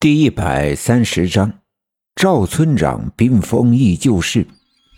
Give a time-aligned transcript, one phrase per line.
[0.00, 1.52] 第一百三十章，
[2.14, 4.46] 赵村长冰封忆旧事，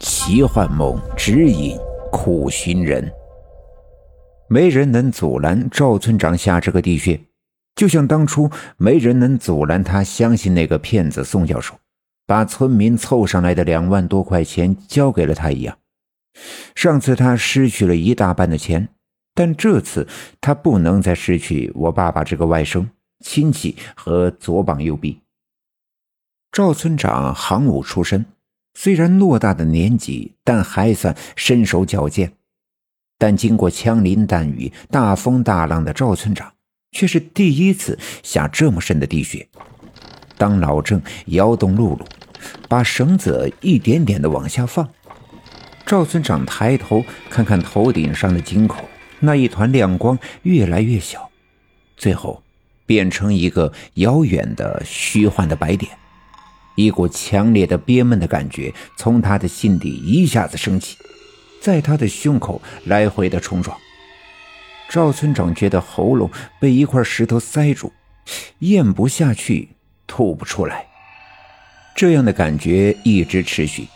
[0.00, 1.74] 奇幻梦指引
[2.12, 3.10] 苦寻人。
[4.50, 7.18] 没人能阻拦赵村长下这个地穴，
[7.74, 11.74] 就像当初没人能阻拦他相信那个骗子宋教授，
[12.26, 15.78] 把村民凑上来的两万多块钱交给了他一样。
[16.74, 18.86] 上次他失去了一大半的钱，
[19.34, 20.06] 但这次
[20.42, 22.86] 他不能再失去我爸爸这个外甥。
[23.20, 25.20] 亲戚和左膀右臂。
[26.52, 28.26] 赵村长行武出身，
[28.74, 32.32] 虽然偌大的年纪，但还算身手矫健。
[33.18, 36.52] 但经过枪林弹雨、大风大浪的赵村长，
[36.90, 39.46] 却是第一次下这么深的地穴。
[40.38, 42.04] 当老郑摇动露露，
[42.68, 44.88] 把绳子一点点的往下放，
[45.84, 48.88] 赵村长抬头看看头顶上的井口，
[49.20, 51.30] 那一团亮光越来越小，
[51.96, 52.42] 最后。
[52.90, 55.92] 变成一个遥远的虚幻的白点，
[56.74, 60.96] 一股强烈的憋闷的感觉从他的心底一下子升起，
[61.62, 63.78] 在他的胸口来回的冲撞。
[64.88, 67.92] 赵村长觉得喉咙被一块石头塞住，
[68.58, 69.68] 咽不下去，
[70.08, 70.84] 吐不出来。
[71.94, 73.86] 这样的感觉一直持续，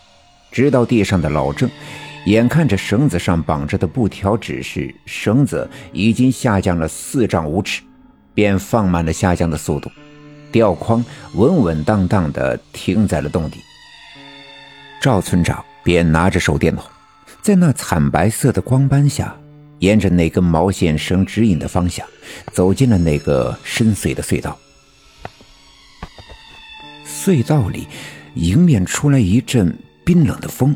[0.52, 1.68] 直到地上的老郑
[2.27, 7.83] 眼看着绳子上绑着的布条指示绳子已经下降了四丈五尺。
[8.34, 9.90] 便放慢了下降的速度，
[10.50, 11.04] 吊筐
[11.34, 13.60] 稳稳当当地停在了洞底。
[15.00, 16.84] 赵村长便拿着手电筒，
[17.40, 19.36] 在那惨白色的光斑下，
[19.78, 22.06] 沿着那根毛线绳指引的方向，
[22.52, 24.58] 走进了那个深邃的隧道。
[27.06, 27.86] 隧道里
[28.34, 30.74] 迎面出来一阵冰冷的风，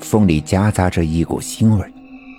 [0.00, 1.92] 风里夹杂着一股腥味，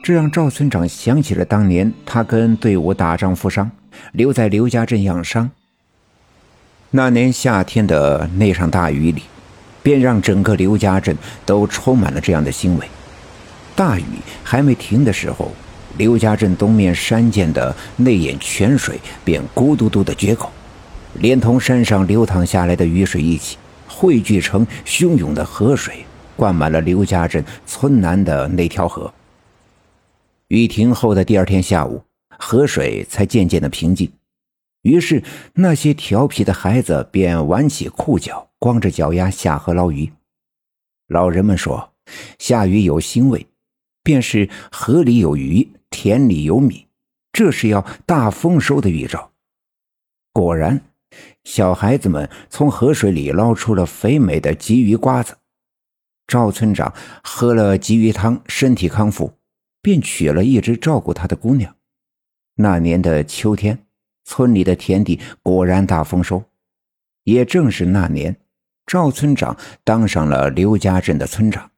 [0.04, 3.70] 这让赵村长想起了当年他跟队伍打仗负伤。
[4.14, 5.50] 留在刘家镇养伤。
[6.92, 9.24] 那年夏天的那场大雨里，
[9.82, 12.88] 便让整个刘家镇都充满了这样的腥味。
[13.76, 14.06] 大雨
[14.44, 15.52] 还没停的时候，
[15.98, 20.52] 刘家镇东面山涧的那眼泉水便咕嘟嘟的决口，
[21.16, 26.06] 连同山上流淌下来的雨水一起汇聚成汹涌的河水，
[26.36, 29.12] 灌满了刘家镇村南的那条河。
[30.50, 32.04] 雨停后的第二天下午。
[32.40, 34.12] 河水才渐渐的平静，
[34.82, 35.24] 于是
[35.54, 40.12] 那些调皮的孩子便挽起裤脚，光着脚丫下河捞鱼。
[41.08, 41.94] 老人们说，
[42.40, 43.46] 下雨有腥味，
[44.04, 46.88] 便是河里有鱼，田里有米，
[47.32, 49.32] 这是要大丰收的预兆。
[50.32, 50.82] 果然，
[51.44, 55.38] 小孩子们从河水里捞出了肥美的鲫鱼瓜子。
[56.26, 59.34] 赵村长喝了鲫鱼汤，身体康复，
[59.82, 61.76] 便娶了一直照顾他的姑娘。
[62.56, 63.80] 那年的秋天，
[64.24, 66.44] 村里的田地果然大丰收。
[67.24, 68.36] 也正是那年，
[68.86, 71.72] 赵村长当上了刘家镇的村长。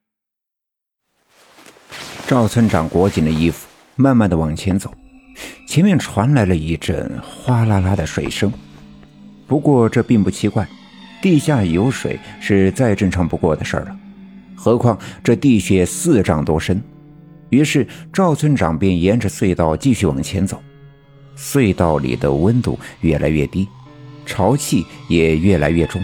[2.27, 4.93] 赵村长裹紧了衣服，慢慢的往前走。
[5.67, 8.51] 前面传来了一阵哗啦啦的水声。
[9.47, 10.67] 不过这并不奇怪，
[11.21, 13.99] 地下有水是再正常不过的事儿了。
[14.55, 16.81] 何况这地穴四丈多深。
[17.49, 20.61] 于是赵村长便沿着隧道继续往前走，
[21.37, 23.67] 隧道里的温度越来越低，
[24.25, 26.01] 潮气也越来越重。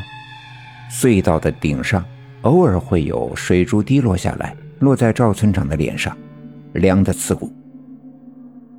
[0.92, 2.06] 隧道的顶上
[2.42, 6.16] 偶尔会有水珠滴落下来，落在赵村长的脸上，
[6.74, 7.52] 凉得刺骨。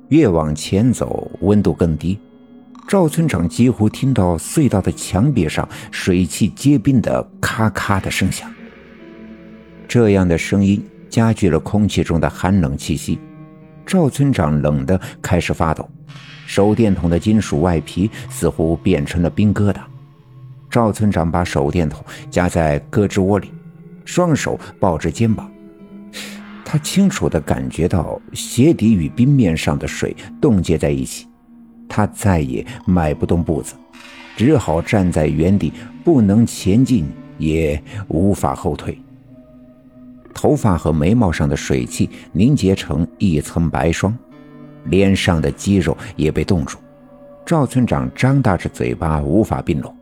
[0.09, 2.19] 越往前走，温度更低，
[2.87, 8.51] 赵村长几乎听到隧道的墙壁上水汽结冰的咔咔的声响。
[9.87, 10.83] 这样的声音。
[11.13, 13.19] 加剧了空气中的寒冷气息，
[13.85, 15.87] 赵村长冷得开始发抖，
[16.47, 19.75] 手电筒的金属外皮似乎变成了冰疙瘩。
[20.71, 23.51] 赵村长把手电筒夹在胳肢窝里，
[24.03, 25.47] 双手抱着肩膀，
[26.65, 31.27] 他清楚地感觉到鞋底与冰面上的水冻结在一起，
[31.87, 33.75] 他再也迈不动步子，
[34.35, 35.71] 只好站在原地，
[36.03, 37.05] 不能前进，
[37.37, 38.99] 也无法后退。
[40.33, 44.17] 头发和眉毛上的水汽凝结成一层白霜，
[44.85, 46.77] 脸上的肌肉也被冻住。
[47.45, 49.95] 赵村长张大着嘴巴，无法并拢。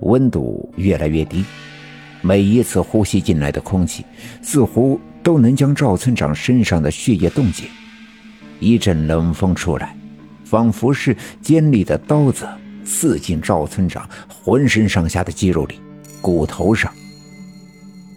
[0.00, 1.44] 温度越来越低，
[2.22, 4.04] 每一次呼吸进来的空气，
[4.42, 7.64] 似乎都能将赵村长身上的血液冻结。
[8.58, 9.94] 一阵冷风出来，
[10.44, 12.46] 仿佛是尖利的刀子
[12.84, 15.80] 刺进赵村长浑身上下的肌肉里、
[16.22, 16.90] 骨头上。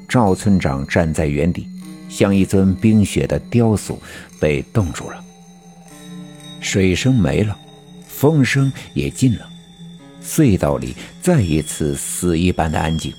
[0.09, 1.67] 赵村长站在原地，
[2.09, 4.01] 像一尊冰雪的雕塑，
[4.39, 5.23] 被冻住了。
[6.59, 7.55] 水声没了，
[8.07, 9.47] 风声也静了，
[10.19, 13.13] 隧道里再一次死一般的安静，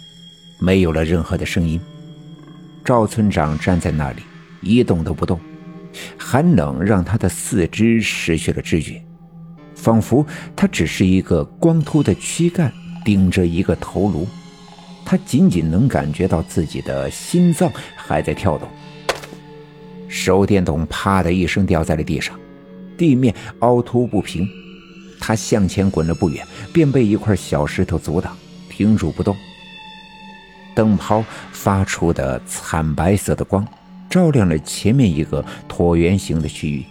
[0.58, 1.80] 没有了任何的声音。
[2.84, 4.22] 赵村长站在那里，
[4.60, 5.38] 一动都不动，
[6.18, 9.00] 寒冷让他的四肢失去了知觉，
[9.76, 10.26] 仿佛
[10.56, 12.72] 他只是一个光秃的躯干
[13.04, 14.26] 顶着一个头颅。
[15.10, 18.68] 他仅仅能感觉到自己的心脏还在跳动。
[20.06, 22.38] 手电筒啪的一声掉在了地上，
[22.96, 24.48] 地面凹凸不平。
[25.18, 28.36] 他向前滚了不远，便被一块小石头阻挡，
[28.68, 29.36] 停住不动。
[30.76, 33.66] 灯泡发出的惨白色的光，
[34.08, 36.84] 照亮了前面一个椭圆形的区域。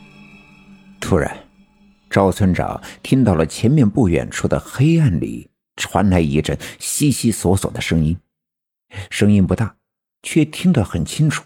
[1.00, 1.38] 突然，
[2.10, 8.19] 赵村长听到了前面不远处的黑暗里传来一阵悉悉索索的声音，
[9.09, 9.77] 声音不大，
[10.21, 11.45] 却听得很清楚，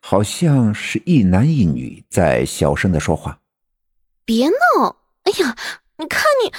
[0.00, 3.38] 好像是一男一女在小声的说话。
[4.24, 4.96] 别闹！
[5.24, 5.56] 哎呀！
[5.98, 6.52] 你看你，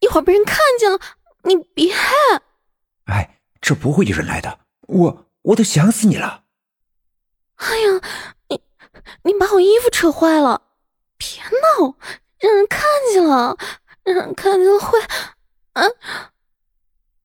[0.00, 0.98] 一会儿被人看见了，
[1.44, 1.92] 你别。
[3.04, 6.44] 哎，这不会有人来的，我我都想死你了。
[7.56, 8.00] 哎呀，
[8.48, 8.60] 你
[9.24, 10.62] 你把我衣服扯坏了，
[11.16, 11.94] 别闹，
[12.38, 12.82] 让人看
[13.12, 13.56] 见了，
[14.02, 14.98] 让人看见了会……
[15.72, 15.82] 啊！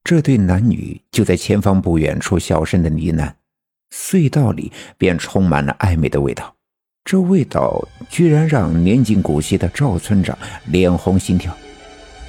[0.04, 3.34] 这对男女就在前方不远处小声的呢喃，
[3.92, 6.56] 隧道里便充满了暧昧的味道。
[7.04, 11.56] 这味道居然让年近古稀的赵村长脸红心跳，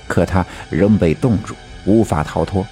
[0.07, 1.55] 可他仍被冻住，
[1.87, 2.67] 无法逃脱。